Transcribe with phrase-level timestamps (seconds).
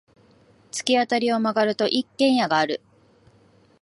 [0.71, 2.81] 突き当たりを曲がると、一軒家がある。